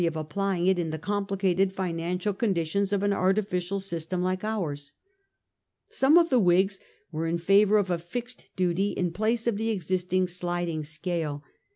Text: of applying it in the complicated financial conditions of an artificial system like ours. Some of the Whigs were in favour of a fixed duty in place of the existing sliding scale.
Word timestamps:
of 0.07 0.15
applying 0.17 0.65
it 0.65 0.79
in 0.79 0.89
the 0.89 0.97
complicated 0.97 1.71
financial 1.71 2.33
conditions 2.33 2.91
of 2.91 3.03
an 3.03 3.13
artificial 3.13 3.79
system 3.79 4.23
like 4.23 4.43
ours. 4.43 4.93
Some 5.91 6.17
of 6.17 6.29
the 6.29 6.39
Whigs 6.39 6.79
were 7.11 7.27
in 7.27 7.37
favour 7.37 7.77
of 7.77 7.91
a 7.91 7.99
fixed 7.99 8.47
duty 8.55 8.93
in 8.93 9.11
place 9.11 9.45
of 9.45 9.57
the 9.57 9.69
existing 9.69 10.27
sliding 10.27 10.83
scale. 10.85 11.43